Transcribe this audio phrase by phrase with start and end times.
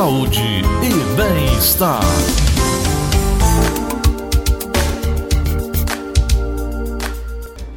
[0.00, 0.40] saúde
[0.82, 2.00] e bem-estar.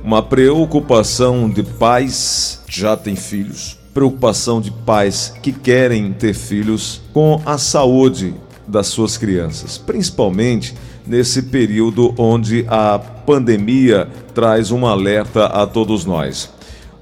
[0.01, 7.41] Uma preocupação de pais já têm filhos, preocupação de pais que querem ter filhos com
[7.45, 8.33] a saúde
[8.65, 10.73] das suas crianças, principalmente
[11.05, 16.49] nesse período onde a pandemia traz um alerta a todos nós.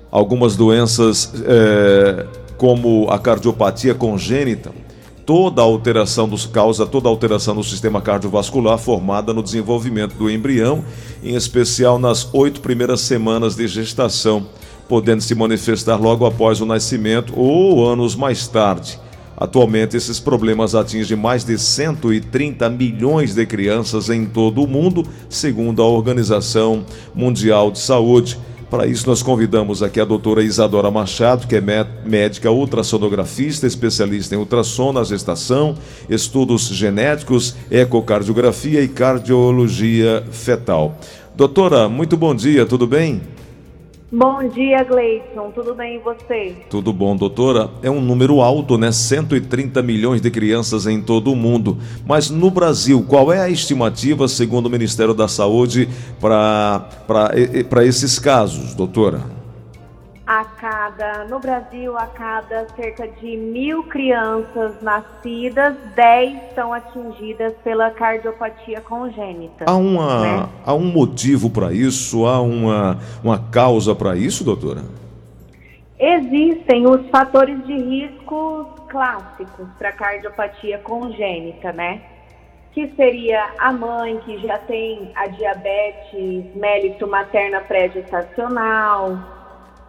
[0.09, 2.25] Algumas doenças, é,
[2.57, 4.80] como a cardiopatia congênita,
[5.25, 10.83] toda alteração dos causa toda alteração do sistema cardiovascular formada no desenvolvimento do embrião,
[11.23, 14.47] em especial nas oito primeiras semanas de gestação,
[14.87, 18.99] podendo se manifestar logo após o nascimento ou anos mais tarde.
[19.41, 25.81] Atualmente, esses problemas atingem mais de 130 milhões de crianças em todo o mundo, segundo
[25.81, 26.85] a Organização
[27.15, 28.37] Mundial de Saúde.
[28.71, 31.61] Para isso, nós convidamos aqui a doutora Isadora Machado, que é
[32.05, 35.75] médica ultrassonografista, especialista em ultrassom na gestação,
[36.09, 40.97] estudos genéticos, ecocardiografia e cardiologia fetal.
[41.35, 43.21] Doutora, muito bom dia, tudo bem?
[44.13, 45.51] Bom dia, Gleison.
[45.55, 46.53] Tudo bem e você?
[46.69, 47.69] Tudo bom, doutora.
[47.81, 48.91] É um número alto, né?
[48.91, 51.77] 130 milhões de crianças em todo o mundo.
[52.05, 55.87] Mas no Brasil, qual é a estimativa, segundo o Ministério da Saúde,
[56.19, 59.40] para esses casos, doutora?
[60.31, 67.91] A cada, no Brasil, a cada cerca de mil crianças nascidas, 10 são atingidas pela
[67.91, 69.65] cardiopatia congênita.
[69.67, 70.49] Há, uma, né?
[70.65, 72.25] há um motivo para isso?
[72.25, 74.83] Há uma, uma causa para isso, doutora?
[75.99, 82.03] Existem os fatores de risco clássicos para cardiopatia congênita, né?
[82.71, 89.40] Que seria a mãe que já tem a diabetes mellitus materna pré-gestacional,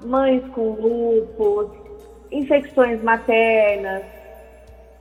[0.05, 1.69] mães com lúpus,
[2.31, 4.03] infecções maternas,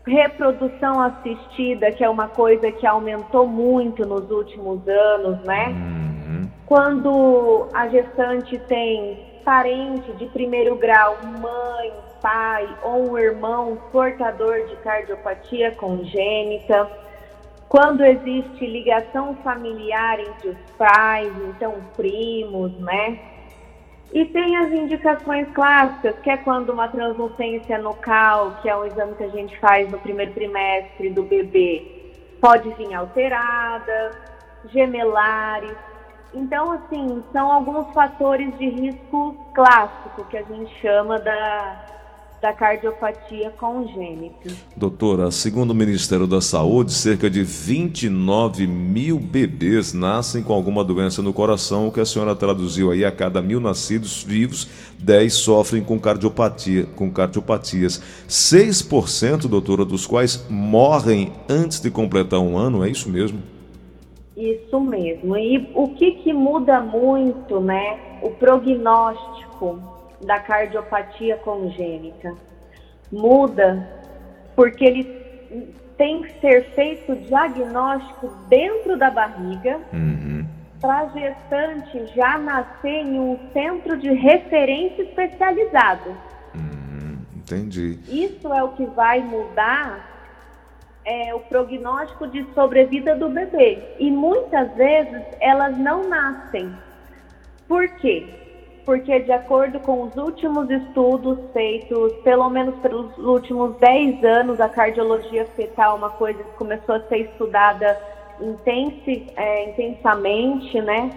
[0.05, 5.67] reprodução assistida, que é uma coisa que aumentou muito nos últimos anos, né?
[5.69, 6.49] Uhum.
[6.65, 14.75] Quando a gestante tem parente de primeiro grau, mãe, pai ou um irmão portador de
[14.77, 16.89] cardiopatia congênita,
[17.67, 23.17] quando existe ligação familiar entre os pais, então primos, né?
[24.13, 29.15] E tem as indicações clássicas, que é quando uma translucência nucal, que é um exame
[29.15, 32.11] que a gente faz no primeiro trimestre do bebê,
[32.41, 34.11] pode vir alterada,
[34.65, 35.77] gemelares.
[36.33, 42.00] Então, assim, são alguns fatores de risco clássico que a gente chama da
[42.41, 44.49] da cardiopatia congênita.
[44.75, 51.21] Doutora, segundo o Ministério da Saúde, cerca de 29 mil bebês nascem com alguma doença
[51.21, 55.83] no coração, o que a senhora traduziu aí, a cada mil nascidos vivos, 10 sofrem
[55.83, 58.01] com cardiopatia, com cardiopatias.
[58.27, 63.39] 6%, doutora, dos quais morrem antes de completar um ano, é isso mesmo?
[64.35, 65.37] Isso mesmo.
[65.37, 67.99] E o que, que muda muito, né?
[68.23, 72.35] O prognóstico da cardiopatia congênita.
[73.11, 73.87] Muda
[74.55, 80.45] porque ele tem que ser feito diagnóstico dentro da barriga uhum.
[80.79, 86.09] para a gestante já nascer em um centro de referência especializado.
[86.55, 87.17] Uhum.
[87.35, 87.99] Entendi.
[88.07, 90.09] Isso é o que vai mudar
[91.05, 93.95] é, o prognóstico de sobrevida do bebê.
[93.99, 96.71] E muitas vezes elas não nascem.
[97.67, 98.27] Por quê?
[98.91, 104.67] Porque de acordo com os últimos estudos feitos, pelo menos pelos últimos 10 anos, a
[104.67, 107.97] cardiologia fetal é uma coisa que começou a ser estudada
[108.41, 111.09] intense, é, intensamente, né?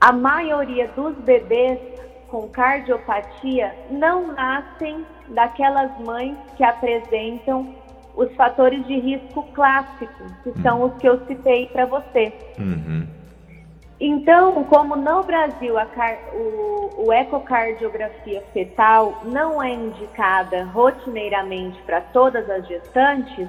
[0.00, 1.78] A maioria dos bebês
[2.28, 7.74] com cardiopatia não nascem daquelas mães que apresentam
[8.16, 12.32] os fatores de risco clássicos, que são os que eu citei para você.
[12.58, 13.19] Uhum.
[14.00, 22.00] Então, como no Brasil a car o, o ecocardiografia fetal não é indicada rotineiramente para
[22.00, 23.46] todas as gestantes,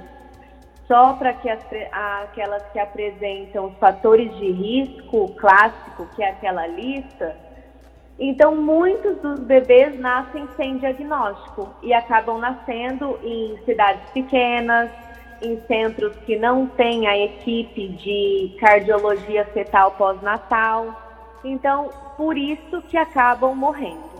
[0.89, 1.65] só para que as,
[2.23, 7.33] aquelas que apresentam os fatores de risco clássico, que é aquela lista,
[8.19, 14.91] então muitos dos bebês nascem sem diagnóstico e acabam nascendo em cidades pequenas,
[15.41, 21.39] em centros que não têm a equipe de cardiologia fetal pós-natal.
[21.43, 24.11] Então, por isso que acabam morrendo.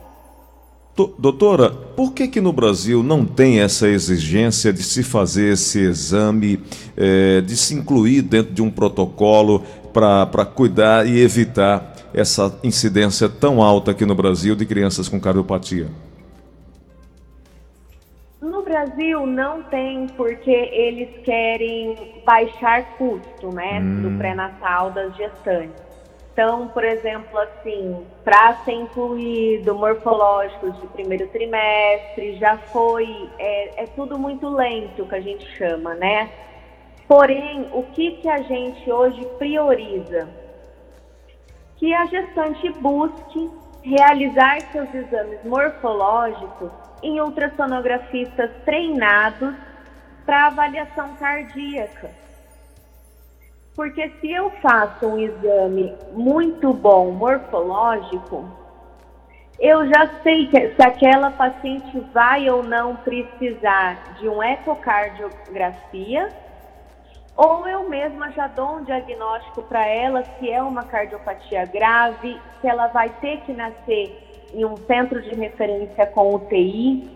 [1.18, 6.62] Doutora, por que que no Brasil não tem essa exigência de se fazer esse exame,
[6.98, 9.64] é, de se incluir dentro de um protocolo
[9.94, 15.88] para cuidar e evitar essa incidência tão alta aqui no Brasil de crianças com cardiopatia?
[18.72, 24.02] Brasil não tem, porque eles querem baixar custo, né, hum.
[24.02, 25.92] do pré-natal das gestantes.
[26.32, 33.86] Então, por exemplo, assim, para ser incluído morfológicos de primeiro trimestre, já foi, é, é,
[33.88, 36.30] tudo muito lento que a gente chama, né?
[37.10, 40.30] Porém, o que, que a gente hoje prioriza?
[41.76, 43.50] Que a gestante busque
[43.84, 49.56] realizar seus exames morfológicos em ultrassonografistas treinados
[50.26, 52.10] para avaliação cardíaca.
[53.76, 58.46] Porque se eu faço um exame muito bom morfológico,
[59.60, 66.30] eu já sei se aquela paciente vai ou não precisar de um ecocardiografia,
[67.36, 72.68] ou eu mesma já dou um diagnóstico para ela se é uma cardiopatia grave, se
[72.68, 77.10] ela vai ter que nascer em um centro de referência com UTI.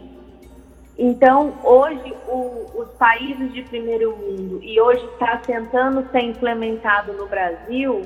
[0.97, 7.27] Então, hoje, o, os países de primeiro mundo, e hoje está tentando ser implementado no
[7.27, 8.01] Brasil,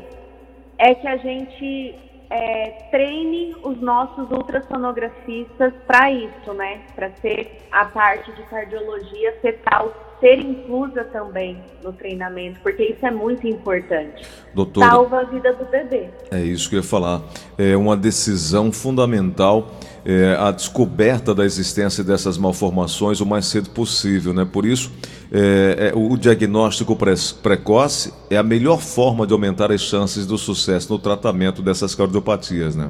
[0.79, 1.95] é que a gente
[2.31, 6.81] é, treine os nossos ultrassonografistas para isso, né?
[6.95, 13.11] Para ser a parte de cardiologia fetal ser inclusa também no treinamento, porque isso é
[13.11, 14.25] muito importante.
[14.53, 16.09] Doutora, Salva a vida do bebê.
[16.31, 17.21] É isso que eu ia falar.
[17.57, 19.71] É uma decisão fundamental
[20.05, 24.47] é, a descoberta da existência dessas malformações o mais cedo possível, né?
[24.51, 24.91] Por isso,
[25.31, 27.13] é, é, o diagnóstico pre
[27.43, 32.75] precoce é a melhor forma de aumentar as chances do sucesso no tratamento dessas cardiopatias,
[32.75, 32.89] né?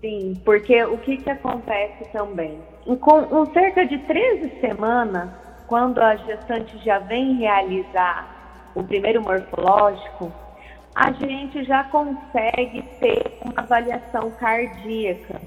[0.00, 2.58] Sim, porque o que, que acontece também?
[2.84, 5.30] Com, com cerca de 13 semanas,
[5.66, 10.32] quando a gestante já vem realizar o primeiro morfológico,
[10.94, 15.40] a gente já consegue ter uma avaliação cardíaca,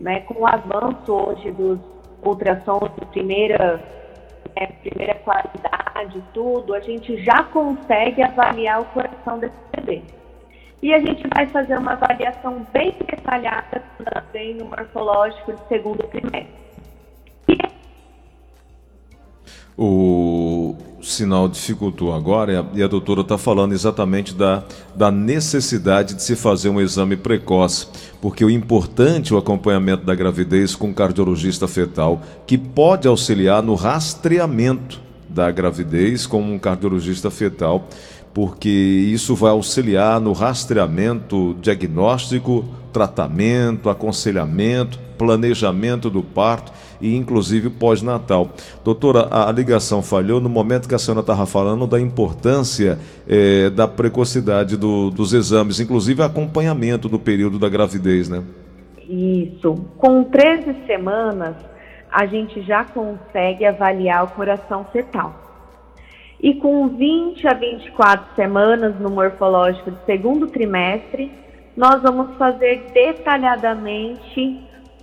[0.00, 0.20] né?
[0.20, 1.78] Com o avanço hoje dos
[2.24, 3.80] ultrassons de primeira,
[4.56, 10.02] né, primeira qualidade, tudo, a gente já consegue avaliar o coração desse bebê.
[10.80, 16.61] E a gente vai fazer uma avaliação bem detalhada também no morfológico de segundo trimestre.
[19.84, 24.62] O sinal dificultou agora e a, doutora está falando exatamente da,
[24.94, 27.88] da necessidade de se fazer um exame precoce,
[28.20, 33.60] porque o importante é o acompanhamento da gravidez com um cardiologista fetal, que pode auxiliar
[33.60, 37.88] no rastreamento da gravidez com um cardiologista fetal,
[38.34, 48.50] porque isso vai auxiliar no rastreamento, diagnóstico, tratamento, aconselhamento, planejamento do parto e inclusive pós-natal.
[48.84, 52.98] Doutora, a, ligação falhou no momento que a senhora estava falando da importância
[53.28, 58.42] é, da precocidade do, dos exames, inclusive acompanhamento do período da gravidez, né?
[59.08, 59.74] Isso.
[59.98, 61.56] Com 13 semanas,
[62.10, 65.41] a gente já consegue avaliar o coração fetal.
[66.42, 71.30] E com 20 a 24 semanas no morfológico de segundo trimestre,
[71.76, 74.60] nós vamos fazer detalhadamente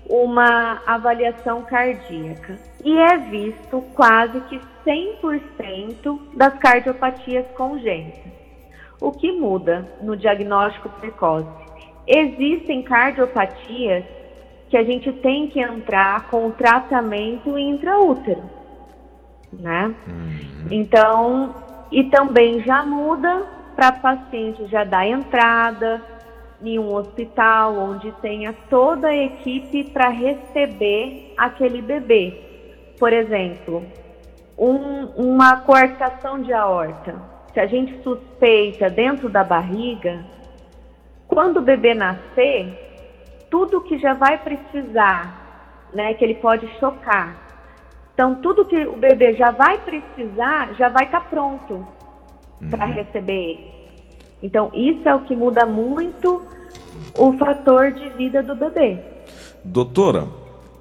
[0.09, 8.31] uma avaliação cardíaca e é visto quase que 100% das cardiopatias congênitas.
[8.99, 11.47] O que muda no diagnóstico precoce?
[12.05, 14.03] Existem cardiopatias
[14.69, 18.43] que a gente tem que entrar com tratamento intraútero,
[19.53, 19.93] né?
[20.07, 20.67] Uhum.
[20.71, 21.55] Então,
[21.91, 26.01] e também já muda para paciente já dar entrada,
[26.61, 32.33] em um hospital onde tenha toda a equipe para receber aquele bebê.
[32.99, 33.85] Por exemplo,
[34.57, 37.15] um, uma coartação de aorta.
[37.53, 40.23] Se a gente suspeita dentro da barriga,
[41.27, 47.48] quando o bebê nascer, tudo que já vai precisar, né, que ele pode chocar.
[48.19, 51.75] Então, tudo que o bebê já vai precisar, já vai estar tá pronto
[52.61, 52.69] uhum.
[52.69, 53.67] para receber ele.
[54.43, 56.41] Então, isso é o que muda muito
[57.17, 58.99] o fator de vida do bebê.
[59.63, 60.27] Doutora,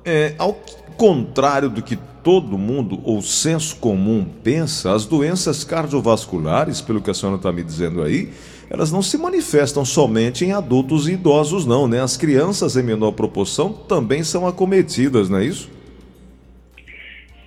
[0.05, 0.53] é, ao
[0.97, 7.15] contrário do que todo mundo ou senso comum pensa, as doenças cardiovasculares, pelo que a
[7.15, 8.33] senhora está me dizendo aí,
[8.69, 12.03] elas não se manifestam somente em adultos e idosos, não, né?
[12.03, 15.78] As crianças, em menor proporção, também são acometidas, não é isso?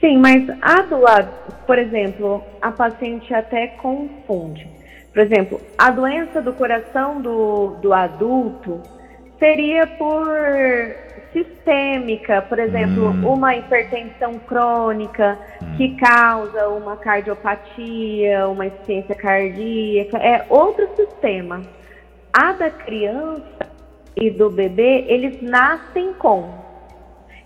[0.02, 1.00] Sim, mas a do,
[1.68, 4.68] por exemplo, a paciente até confunde.
[5.14, 8.82] Por exemplo, a doença do coração do, do adulto
[9.38, 10.28] seria por
[11.32, 13.34] sistêmica, por exemplo, hum.
[13.34, 15.76] uma hipertensão crônica hum.
[15.78, 21.62] que causa uma cardiopatia, uma insuficiência cardíaca, é outro sistema.
[22.34, 23.70] A da criança
[24.16, 26.61] e do bebê, eles nascem com.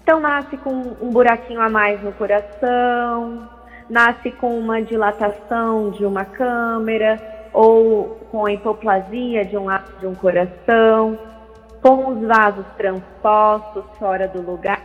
[0.05, 0.69] Então, nasce com
[1.01, 3.49] um buraquinho a mais no coração,
[3.89, 7.19] nasce com uma dilatação de uma câmera
[7.51, 11.17] ou com a hipoplasia de um lado de um coração,
[11.81, 14.79] com os vasos transpostos fora do lugar.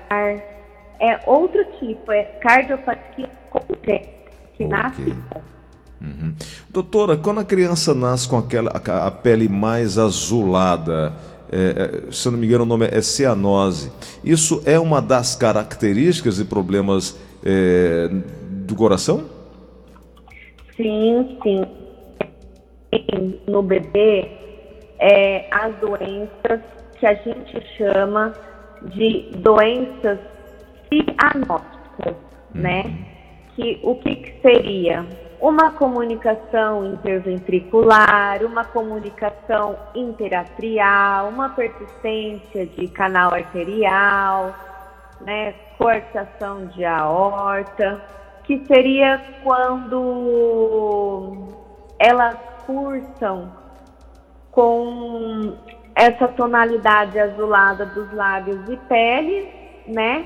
[0.99, 4.09] É outro tipo, é cardiopatia congênita,
[4.57, 4.69] que okay.
[4.69, 5.17] nasce
[6.01, 6.35] Uhum.
[6.71, 11.13] Doutora, quando a criança nasce com aquela, a pele mais azulada,
[11.53, 13.91] é, é, se não me engano o nome é cianose,
[14.23, 18.09] isso é uma das características e problemas é,
[18.67, 19.25] do coração?
[20.77, 21.65] Sim, sim.
[23.49, 24.29] No bebê,
[24.99, 26.61] é, as doenças
[26.99, 28.33] que a gente chama
[28.95, 30.19] de doenças
[30.89, 32.15] cianóticas,
[32.55, 32.83] né?
[32.83, 32.91] uhum.
[32.91, 33.07] né?
[33.57, 35.05] Que, o que, que seria?
[35.41, 44.55] Uma comunicação interventricular, uma comunicação interatrial, uma persistência de canal arterial,
[45.23, 45.55] né?
[45.79, 48.03] Coartação de aorta
[48.45, 51.33] que seria quando
[51.99, 53.51] elas cursam
[54.51, 55.57] com
[55.95, 59.49] essa tonalidade azulada dos lábios e pele,
[59.87, 60.25] né?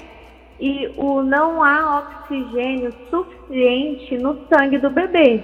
[0.61, 5.43] E o não há oxigênio suficiente no sangue do bebê,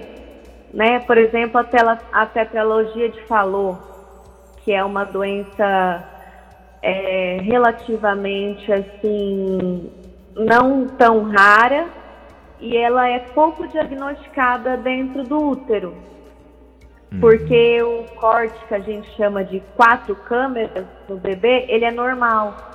[0.73, 0.99] né?
[0.99, 3.77] Por exemplo, a, tela, a tetralogia de Fallot,
[4.63, 6.03] que é uma doença
[6.81, 9.91] é, relativamente assim
[10.35, 11.87] não tão rara,
[12.59, 15.93] e ela é pouco diagnosticada dentro do útero.
[17.11, 17.19] Uhum.
[17.19, 22.70] Porque o corte que a gente chama de quatro câmeras no bebê, ele é normal.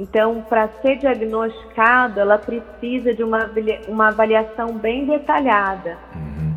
[0.00, 3.50] Então, para ser diagnosticado, ela precisa de uma,
[3.86, 5.98] uma avaliação bem detalhada.
[6.14, 6.54] Uhum.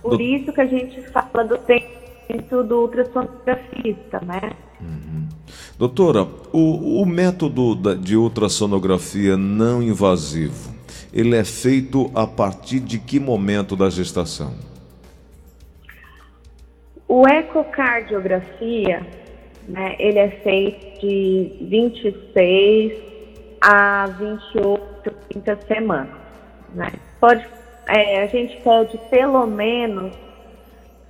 [0.00, 0.22] Por do...
[0.22, 4.52] isso que a gente fala do tempo do ultrassonografista, né?
[4.80, 5.28] Uhum.
[5.78, 10.74] Doutora, o, o método de ultrassonografia não invasivo,
[11.12, 14.54] ele é feito a partir de que momento da gestação?
[17.06, 19.06] O ecocardiografia,
[19.68, 23.02] né, ele é feito de 26
[23.60, 26.16] a 28, 30 semanas.
[26.74, 26.90] Né?
[27.20, 27.46] Pode,
[27.86, 30.12] é, a gente pede pelo menos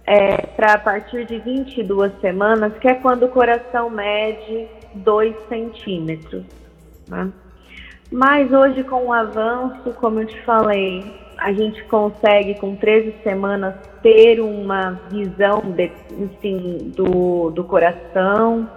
[0.04, 6.44] é, para a partir de 22 semanas, que é quando o coração mede 2 centímetros.
[7.08, 7.30] Né?
[8.10, 11.04] Mas hoje, com o avanço, como eu te falei,
[11.38, 15.90] a gente consegue, com 13 semanas, ter uma visão de,
[16.24, 18.68] assim, do, do coração.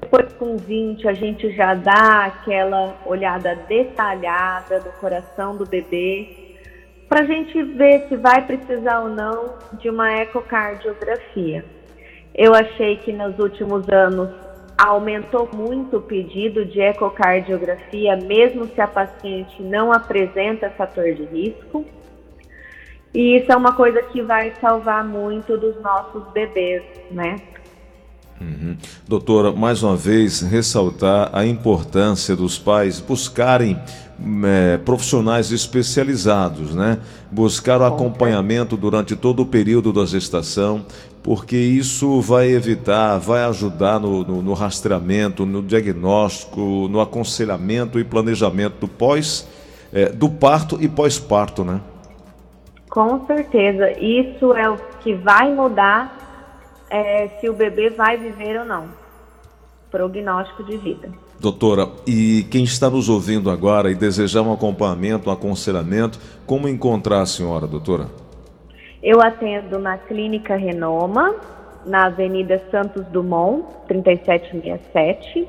[0.00, 6.56] Depois, com 20, a gente já dá aquela olhada detalhada do coração do bebê,
[7.08, 11.62] para a gente ver se vai precisar ou não de uma ecocardiografia.
[12.34, 14.30] Eu achei que nos últimos anos
[14.84, 21.84] aumentou muito o pedido de ecocardiografia, mesmo se a paciente não apresenta fator de risco.
[23.14, 27.36] E isso é uma coisa que vai salvar muito dos nossos bebês, né?
[28.40, 28.76] Uhum.
[29.06, 33.78] Doutora, mais uma vez, ressaltar a importância dos pais buscarem
[34.44, 36.98] é, profissionais especializados, né?
[37.30, 40.84] Buscar o acompanhamento durante todo o período da gestação,
[41.22, 48.04] porque isso vai evitar, vai ajudar no, no, no rastreamento, no diagnóstico, no aconselhamento e
[48.04, 49.48] planejamento do pós,
[49.92, 51.80] é, do parto e pós-parto, né?
[52.90, 58.66] Com certeza, isso é o que vai mudar é, se o bebê vai viver ou
[58.66, 58.88] não.
[59.90, 61.08] Prognóstico de vida.
[61.38, 67.20] Doutora, e quem está nos ouvindo agora e desejar um acompanhamento, um aconselhamento, como encontrar
[67.20, 68.21] a senhora, doutora?
[69.02, 71.34] Eu atendo na Clínica Renoma,
[71.84, 75.48] na Avenida Santos Dumont, 3767.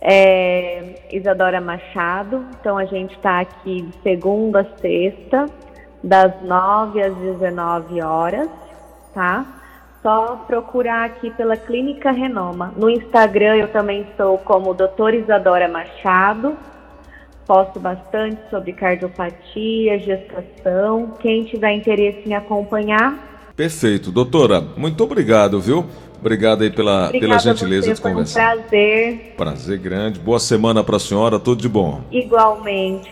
[0.00, 2.46] É, Isadora Machado.
[2.60, 5.46] Então a gente está aqui de segunda a sexta,
[6.04, 8.48] das 9 às 19 horas,
[9.12, 9.44] tá?
[10.00, 12.72] Só procurar aqui pela Clínica Renoma.
[12.76, 16.56] No Instagram eu também sou como Doutora Isadora Machado
[17.48, 21.14] posto bastante sobre cardiopatia, gestação.
[21.18, 23.52] Quem tiver interesse em acompanhar.
[23.56, 24.12] Perfeito.
[24.12, 25.84] Doutora, muito obrigado, viu?
[26.20, 28.56] Obrigado aí pela, pela gentileza de conversar.
[28.56, 29.34] Um prazer.
[29.36, 30.18] Prazer grande.
[30.18, 32.02] Boa semana para a senhora, tudo de bom.
[32.10, 33.06] Igualmente.